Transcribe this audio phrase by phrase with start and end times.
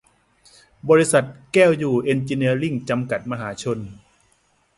[0.89, 3.77] บริษัท แก้วอยู่เอ็นจิเนียริ่ง จำกัด มหาชน